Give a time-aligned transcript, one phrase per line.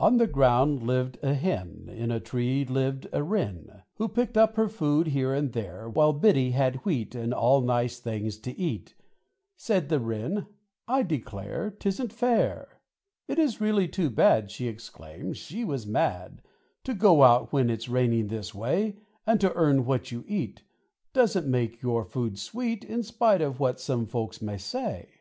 [0.00, 4.56] On the ground lived a Hen, In a tree lived a Wren, Who picked up
[4.56, 8.96] her food here and there; While Biddy had wheat And all nice things to eat
[9.56, 10.48] Said the Wren,
[10.88, 12.80] "I declare, 'tisn't fair!
[13.28, 16.42] "It is really too bad!" She exclaimed she was mad
[16.82, 18.96] "To go out when it's raining this way!
[19.28, 20.64] And to earn what you eat,
[21.12, 25.20] Doesn't make your food sweet, In spite of what some folks may say.